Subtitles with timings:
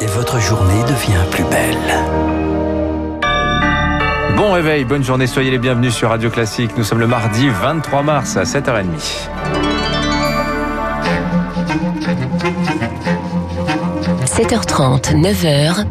[0.00, 1.76] et votre journée devient plus belle.
[4.36, 6.72] Bon réveil, bonne journée, soyez les bienvenus sur Radio Classique.
[6.76, 9.28] Nous sommes le mardi 23 mars à 7h30.
[14.26, 15.86] 7h30, 9h,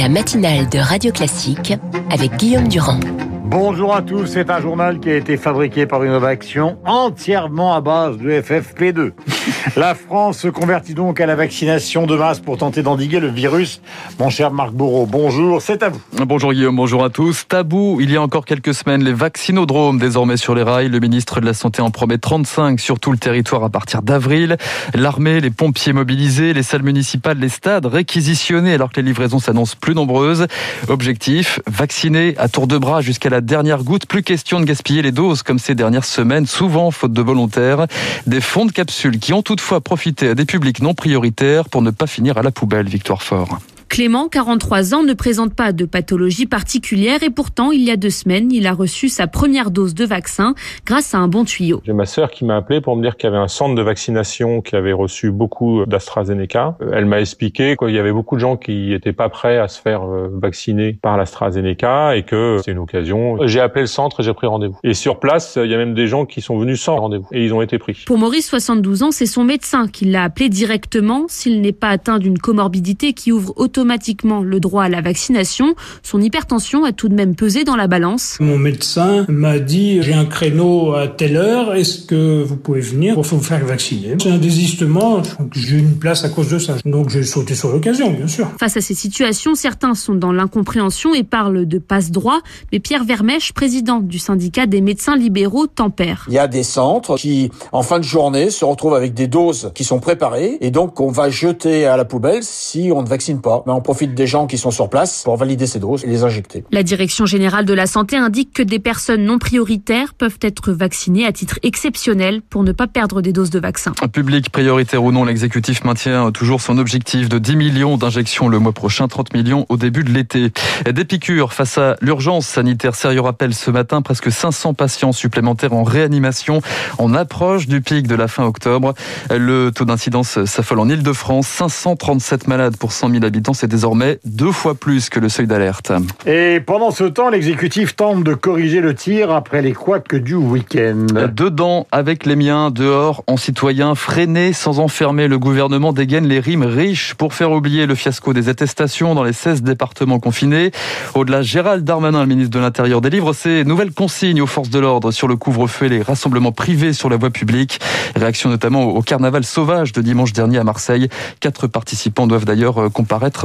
[0.00, 1.74] la matinale de Radio Classique
[2.10, 3.00] avec Guillaume Durand.
[3.48, 8.18] Bonjour à tous, c'est un journal qui a été fabriqué par Innovation entièrement à base
[8.18, 9.12] de FFP2.
[9.76, 13.80] La France se convertit donc à la vaccination de masse pour tenter d'endiguer le virus.
[14.18, 16.00] Mon cher Marc Bourreau, bonjour, c'est à vous.
[16.24, 17.46] Bonjour Guillaume, bonjour à tous.
[17.46, 20.88] Tabou, il y a encore quelques semaines, les vaccinodromes désormais sur les rails.
[20.88, 24.56] Le ministre de la Santé en promet 35 sur tout le territoire à partir d'avril.
[24.94, 29.76] L'armée, les pompiers mobilisés, les salles municipales, les stades réquisitionnés alors que les livraisons s'annoncent
[29.80, 30.46] plus nombreuses.
[30.88, 34.06] Objectif, vacciner à tour de bras jusqu'à la dernière goutte.
[34.06, 37.86] Plus question de gaspiller les doses comme ces dernières semaines, souvent faute de volontaires.
[38.26, 41.90] Des fonds de capsules qui ont toutefois profité à des publics non prioritaires pour ne
[41.90, 43.58] pas finir à la poubelle, Victoire Fort.
[43.96, 48.10] Clément, 43 ans, ne présente pas de pathologie particulière et pourtant, il y a deux
[48.10, 51.80] semaines, il a reçu sa première dose de vaccin grâce à un bon tuyau.
[51.86, 53.80] J'ai ma sœur qui m'a appelé pour me dire qu'il y avait un centre de
[53.80, 56.76] vaccination qui avait reçu beaucoup d'AstraZeneca.
[56.92, 59.80] Elle m'a expliqué qu'il y avait beaucoup de gens qui n'étaient pas prêts à se
[59.80, 63.38] faire euh, vacciner par l'AstraZeneca et que c'est une occasion.
[63.46, 64.76] J'ai appelé le centre et j'ai pris rendez-vous.
[64.84, 67.42] Et sur place, il y a même des gens qui sont venus sans rendez-vous et
[67.42, 68.04] ils ont été pris.
[68.06, 72.18] Pour Maurice, 72 ans, c'est son médecin qui l'a appelé directement s'il n'est pas atteint
[72.18, 75.76] d'une comorbidité qui ouvre automatiquement automatiquement le droit à la vaccination.
[76.02, 78.36] Son hypertension a tout de même pesé dans la balance.
[78.40, 83.14] Mon médecin m'a dit j'ai un créneau à telle heure, est-ce que vous pouvez venir
[83.14, 84.16] pour vous faire vacciner?
[84.20, 86.74] C'est un désistement, j'ai une place à cause de ça.
[86.84, 88.48] Donc j'ai sauté sur l'occasion, bien sûr.
[88.58, 92.40] Face à ces situations, certains sont dans l'incompréhension et parlent de passe-droit,
[92.72, 96.26] mais Pierre Vermèche, président du syndicat des médecins libéraux, tempère.
[96.26, 99.70] Il y a des centres qui, en fin de journée, se retrouvent avec des doses
[99.76, 103.40] qui sont préparées et donc on va jeter à la poubelle si on ne vaccine
[103.40, 106.24] pas on profite des gens qui sont sur place pour valider ces doses et les
[106.24, 106.64] injecter.
[106.70, 111.26] La Direction générale de la santé indique que des personnes non prioritaires peuvent être vaccinées
[111.26, 113.92] à titre exceptionnel pour ne pas perdre des doses de vaccin.
[114.12, 118.72] Public prioritaire ou non, l'exécutif maintient toujours son objectif de 10 millions d'injections le mois
[118.72, 120.52] prochain, 30 millions au début de l'été.
[120.90, 122.94] Des piqûres face à l'urgence sanitaire.
[122.94, 126.60] Sérieux rappel ce matin, presque 500 patients supplémentaires en réanimation.
[126.98, 128.94] On approche du pic de la fin octobre.
[129.30, 131.46] Le taux d'incidence s'affole en Ile-de-France.
[131.48, 135.90] 537 malades pour 100 000 habitants c'est désormais deux fois plus que le seuil d'alerte.
[136.26, 141.06] Et pendant ce temps, l'exécutif tente de corriger le tir après les couacs du week-end.
[141.34, 146.62] Dedans, avec les miens, dehors, en citoyen, freiné sans enfermer, le gouvernement dégaine les rimes
[146.62, 150.70] riches pour faire oublier le fiasco des attestations dans les 16 départements confinés.
[151.14, 155.10] Au-delà, Gérald Darmanin, le ministre de l'Intérieur, délivre ses nouvelles consignes aux forces de l'ordre
[155.10, 157.80] sur le couvre-feu et les rassemblements privés sur la voie publique.
[158.14, 161.08] Réaction notamment au carnaval sauvage de dimanche dernier à Marseille.
[161.40, 162.88] Quatre participants doivent d'ailleurs euh,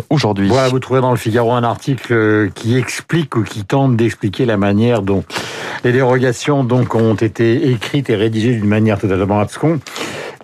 [0.10, 0.48] aujourd'hui.
[0.48, 4.46] Voilà, vous trouvez dans le Figaro un article euh, qui explique ou qui tente d'expliquer
[4.46, 5.24] la manière dont
[5.84, 9.80] les dérogations donc ont été écrites et rédigées d'une manière totalement absconde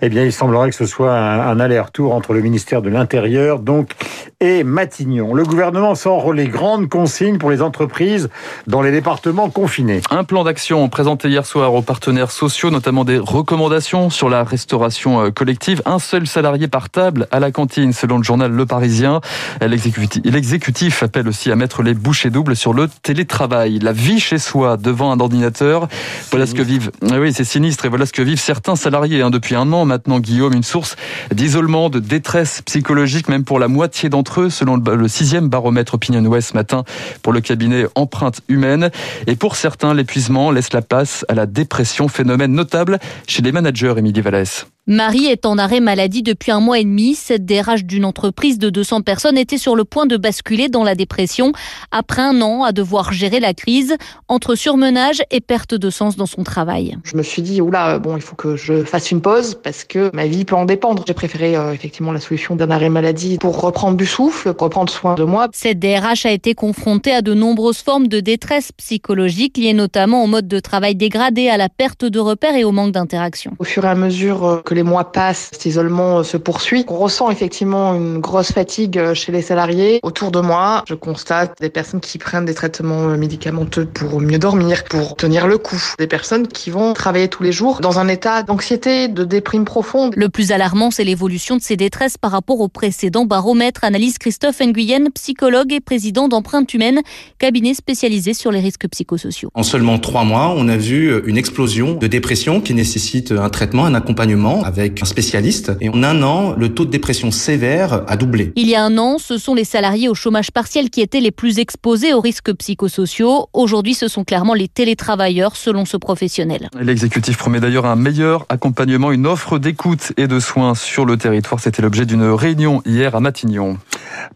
[0.00, 3.90] eh bien, il semblerait que ce soit un, aller-retour entre le ministère de l'Intérieur, donc,
[4.40, 5.34] et Matignon.
[5.34, 8.28] Le gouvernement sort les grandes consignes pour les entreprises
[8.68, 10.00] dans les départements confinés.
[10.10, 15.22] Un plan d'action présenté hier soir aux partenaires sociaux, notamment des recommandations sur la restauration
[15.22, 15.82] euh, collective.
[15.86, 19.20] Un seul salarié par table à la cantine, selon le journal Le Parisien.
[19.60, 23.80] L'exécutif appelle aussi à mettre les bouchées doubles sur le télétravail.
[23.80, 25.88] La vie chez soi devant un ordinateur.
[26.30, 26.92] Voilà ce que vivent.
[27.10, 29.84] Ah oui, c'est sinistre et voilà ce que vivent certains salariés hein, depuis un an
[29.84, 30.94] maintenant, Guillaume, une source
[31.32, 36.50] d'isolement, de détresse psychologique, même pour la moitié d'entre selon le sixième baromètre Opinion West
[36.50, 36.84] ce matin
[37.22, 38.90] pour le cabinet Empreinte Humaine.
[39.26, 43.94] Et pour certains, l'épuisement laisse la place à la dépression, phénomène notable chez les managers,
[43.96, 44.66] Émilie Vallès.
[44.90, 47.14] Marie est en arrêt maladie depuis un mois et demi.
[47.14, 50.94] Cette DRH d'une entreprise de 200 personnes était sur le point de basculer dans la
[50.94, 51.52] dépression
[51.90, 56.24] après un an à devoir gérer la crise entre surmenage et perte de sens dans
[56.24, 56.96] son travail.
[57.04, 60.10] Je me suis dit, oula, bon, il faut que je fasse une pause parce que
[60.14, 61.04] ma vie peut en dépendre.
[61.06, 65.16] J'ai préféré euh, effectivement la solution d'un arrêt maladie pour reprendre du souffle, reprendre soin
[65.16, 65.48] de moi.
[65.52, 70.26] Cette DRH a été confrontée à de nombreuses formes de détresse psychologique liées notamment au
[70.26, 73.52] mode de travail dégradé, à la perte de repères et au manque d'interaction.
[73.58, 76.84] Au fur et à mesure euh, que les mois passent, cet isolement euh, se poursuit.
[76.86, 79.98] On ressent effectivement une grosse fatigue euh, chez les salariés.
[80.04, 84.38] Autour de moi, je constate des personnes qui prennent des traitements euh, médicamenteux pour mieux
[84.38, 85.82] dormir, pour tenir le coup.
[85.98, 90.14] Des personnes qui vont travailler tous les jours dans un état d'anxiété, de déprime profonde.
[90.16, 94.60] Le plus alarmant, c'est l'évolution de ces détresses par rapport au précédent baromètre, analyse Christophe
[94.60, 97.00] Nguyen, psychologue et président d'Empreinte Humaine,
[97.40, 99.50] cabinet spécialisé sur les risques psychosociaux.
[99.54, 103.84] En seulement trois mois, on a vu une explosion de dépression qui nécessite un traitement,
[103.84, 108.16] un accompagnement avec un spécialiste et en un an, le taux de dépression sévère a
[108.16, 108.52] doublé.
[108.54, 111.30] Il y a un an, ce sont les salariés au chômage partiel qui étaient les
[111.30, 113.48] plus exposés aux risques psychosociaux.
[113.54, 116.68] Aujourd'hui, ce sont clairement les télétravailleurs selon ce professionnel.
[116.78, 121.60] L'exécutif promet d'ailleurs un meilleur accompagnement, une offre d'écoute et de soins sur le territoire.
[121.60, 123.78] C'était l'objet d'une réunion hier à Matignon.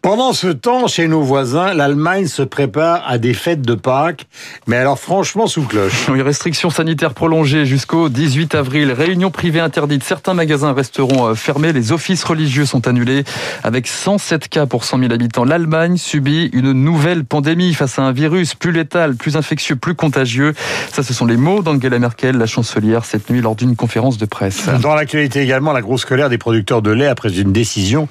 [0.01, 4.27] Pendant ce temps, chez nos voisins, l'Allemagne se prépare à des fêtes de Pâques,
[4.67, 6.09] mais alors franchement sous cloche.
[6.09, 8.93] Oui, restrictions sanitaires prolongées jusqu'au 18 avril.
[8.93, 10.05] Réunions privées interdites.
[10.05, 11.73] Certains magasins resteront euh, fermés.
[11.73, 13.25] Les offices religieux sont annulés.
[13.65, 18.13] Avec 107 cas pour 100 000 habitants, l'Allemagne subit une nouvelle pandémie face à un
[18.13, 20.55] virus plus létal, plus infectieux, plus contagieux.
[20.93, 24.27] Ça, ce sont les mots d'Angela Merkel, la chancelière, cette nuit lors d'une conférence de
[24.27, 24.69] presse.
[24.81, 28.09] Dans l'actualité également, la grosse colère des producteurs de lait après une décision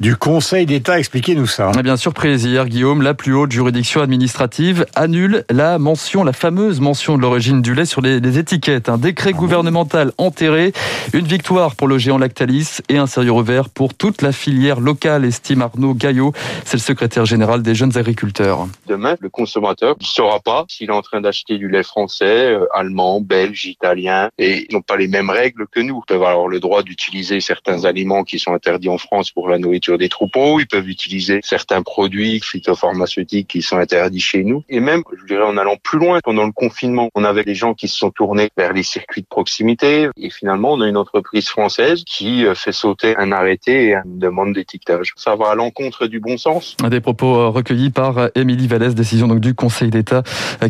[0.00, 0.98] du Conseil d'État.
[0.98, 1.70] Expliquez-nous ça.
[1.78, 6.80] Eh bien, surprise hier, Guillaume, la plus haute juridiction administrative annule la mention, la fameuse
[6.80, 8.88] mention de l'origine du lait sur les, les étiquettes.
[8.88, 10.72] Un décret gouvernemental enterré,
[11.12, 11.43] une victoire
[11.76, 15.92] pour le géant Lactalis et un sérieux revers pour toute la filière locale, estime Arnaud
[15.92, 16.32] Gaillot.
[16.64, 18.66] C'est le secrétaire général des jeunes agriculteurs.
[18.86, 22.66] Demain, le consommateur ne saura pas s'il est en train d'acheter du lait français, euh,
[22.72, 26.00] allemand, belge, italien, et ils n'ont pas les mêmes règles que nous.
[26.02, 29.58] Ils peuvent avoir le droit d'utiliser certains aliments qui sont interdits en France pour la
[29.58, 34.80] nourriture des troupeaux, ils peuvent utiliser certains produits phytopharmaceutiques qui sont interdits chez nous, et
[34.80, 37.88] même, je dirais, en allant plus loin, pendant le confinement, on avait des gens qui
[37.88, 42.04] se sont tournés vers les circuits de proximité, et finalement, on a une entreprise française
[42.06, 45.12] qui euh, fait sauter un arrêté et une demande d'étiquetage.
[45.16, 46.76] Ça va à l'encontre du bon sens.
[46.88, 50.22] Des propos euh, recueillis par euh, Émilie Vallès, décision donc du Conseil d'État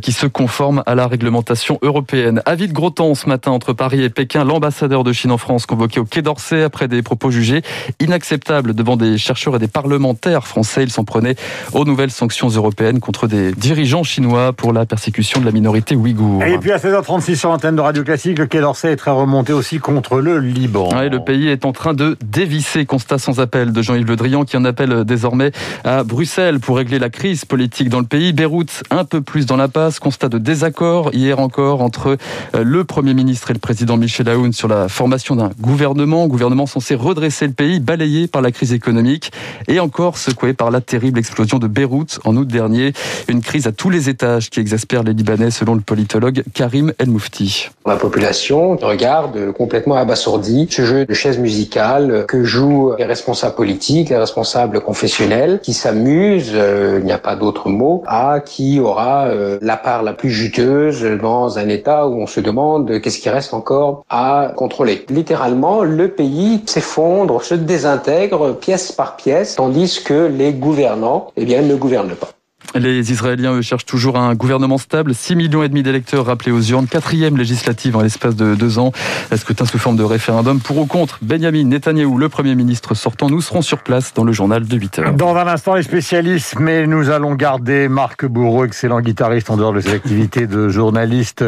[0.03, 2.43] qui se conforme à la réglementation européenne.
[2.47, 5.67] Avis de gros temps ce matin entre Paris et Pékin, l'ambassadeur de Chine en France
[5.67, 7.63] convoqué au Quai d'Orsay après des propos jugés
[8.01, 10.83] inacceptables devant des chercheurs et des parlementaires français.
[10.85, 11.37] Il s'en prenait
[11.73, 16.43] aux nouvelles sanctions européennes contre des dirigeants chinois pour la persécution de la minorité ouïghour.
[16.43, 19.53] Et puis à 16h36 sur l'antenne de Radio Classique, le Quai d'Orsay est très remonté
[19.53, 20.89] aussi contre le Liban.
[20.95, 24.45] Ouais, le pays est en train de dévisser, constat sans appel de Jean-Yves Le Drian
[24.45, 25.53] qui en appelle désormais
[25.85, 28.33] à Bruxelles pour régler la crise politique dans le pays.
[28.33, 32.17] Beyrouth un peu plus dans la passe, constat de désaccord hier encore entre
[32.55, 36.95] le Premier ministre et le président Michel Aoun sur la formation d'un gouvernement, gouvernement censé
[36.95, 39.33] redresser le pays, balayé par la crise économique
[39.69, 42.93] et encore secoué par la terrible explosion de Beyrouth en août dernier.
[43.29, 47.11] Une crise à tous les étages qui exaspère les Libanais selon le politologue Karim El
[47.11, 47.69] Moufti.
[47.87, 54.11] La population regarde complètement abasourdie ce jeu de chaises musicales que jouent les responsables politiques,
[54.11, 59.26] les responsables confessionnels, qui s'amusent, euh, il n'y a pas d'autre mot, à qui aura
[59.26, 63.31] euh, la part la plus juteuse dans un État où on se demande qu'est-ce qui
[63.31, 65.06] reste encore à contrôler.
[65.08, 71.62] Littéralement, le pays s'effondre, se désintègre pièce par pièce, tandis que les gouvernants, eh bien,
[71.62, 72.34] ne gouvernent pas.
[72.75, 75.15] Les Israéliens, eux, cherchent toujours un gouvernement stable.
[75.15, 76.88] 6 millions et demi d'électeurs rappelés aux urnes.
[76.88, 78.91] Quatrième législative en l'espace de deux ans.
[79.31, 80.59] Un scrutin sous forme de référendum.
[80.59, 83.31] Pour ou contre Benjamin Netanyahou, le Premier ministre sortant.
[83.31, 85.12] Nous serons sur place dans le journal de 8 heures.
[85.12, 89.73] Dans un instant, les spécialistes, mais nous allons garder Marc Bourreau, excellent guitariste en dehors
[89.73, 91.44] de ses activités de journaliste.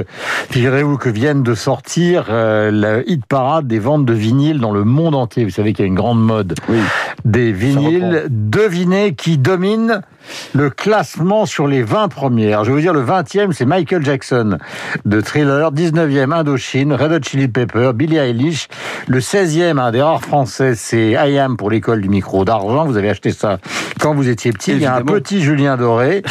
[0.51, 4.85] Figurez-vous que viennent de sortir euh, la hit parade des ventes de vinyles dans le
[4.85, 5.45] monde entier.
[5.45, 6.79] Vous savez qu'il y a une grande mode oui.
[7.25, 8.27] des vinyles.
[8.31, 10.03] Devinez qui domine
[10.55, 12.65] le classement sur les 20 premières.
[12.65, 14.59] Je vais vous dire, le 20e, c'est Michael Jackson
[15.05, 15.73] de Thriller.
[15.73, 18.69] 19e, Indochine, Red Hot Chili Pepper, Billie Eilish.
[19.07, 22.85] Le 16e, un des rares français, c'est I Am pour l'école du micro d'argent.
[22.87, 23.59] Vous avez acheté ça
[24.01, 24.73] quand vous étiez petit.
[24.73, 24.97] Évidemment.
[24.97, 26.23] Il y a un petit Julien Doré.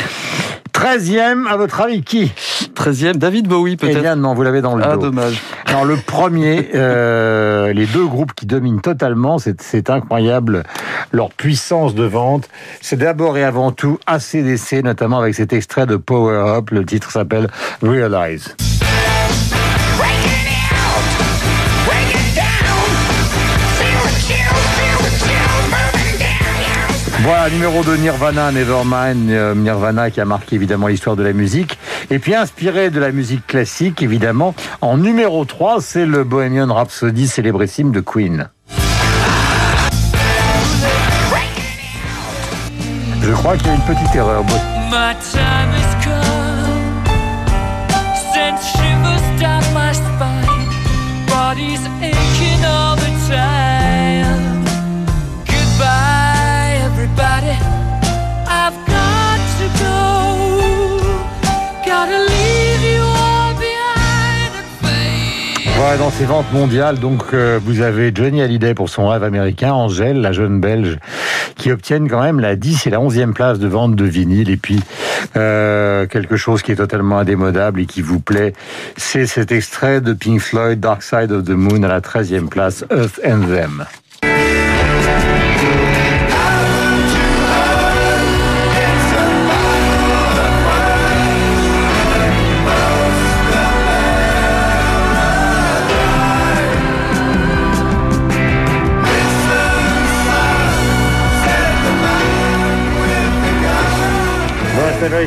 [0.73, 2.31] 13e, à votre avis, qui?
[2.75, 5.03] 13e, David Bowie peut-être Eh bien non, vous l'avez dans le Ah, dos.
[5.03, 5.41] dommage.
[5.67, 10.63] Alors le premier, euh, les deux groupes qui dominent totalement, c'est incroyable
[11.15, 12.49] leur puissance de vente.
[12.81, 16.69] C'est d'abord et avant tout ACDC, notamment avec cet extrait de Power Up.
[16.71, 17.47] Le titre s'appelle
[17.81, 18.55] Realize.
[27.21, 29.31] Voilà, numéro 2, Nirvana, Nevermind.
[29.31, 31.79] Euh, Nirvana qui a marqué évidemment l'histoire de la musique.
[32.11, 34.53] Et puis inspiré de la musique classique, évidemment.
[34.81, 38.49] En numéro 3, c'est le Bohemian Rhapsody célébrissime de Queen.
[43.25, 44.43] Je crois qu'il y a une petite erreur.
[44.91, 45.15] My
[65.85, 70.19] Dans ces ventes mondiales, donc euh, vous avez Johnny Hallyday pour son rêve américain, Angèle,
[70.19, 70.97] la jeune belge,
[71.55, 74.49] qui obtiennent quand même la 10 et la 11e place de vente de vinyle.
[74.49, 74.81] Et puis
[75.37, 78.53] euh, quelque chose qui est totalement indémodable et qui vous plaît,
[78.97, 82.83] c'est cet extrait de Pink Floyd, Dark Side of the Moon à la 13e place,
[82.91, 83.85] Earth and Them.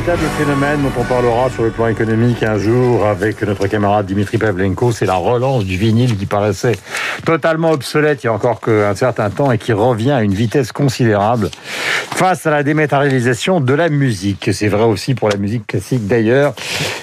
[0.09, 4.39] Véritable phénomène dont on parlera sur le plan économique un jour avec notre camarade Dimitri
[4.39, 4.91] Pavlenko.
[4.91, 6.77] C'est la relance du vinyle qui paraissait
[7.25, 10.71] totalement obsolète il y a encore qu'un certain temps et qui revient à une vitesse
[10.71, 11.51] considérable
[12.15, 14.49] face à la dématérialisation de la musique.
[14.51, 16.55] C'est vrai aussi pour la musique classique d'ailleurs.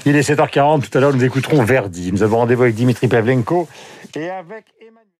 [0.04, 2.10] Il est 7h40, tout à l'heure nous écouterons Verdi.
[2.12, 3.68] Nous avons rendez-vous avec Dimitri Pavlenko
[4.16, 4.64] et avec...